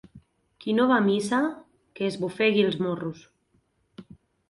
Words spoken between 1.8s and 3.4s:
que es bofegui els morros.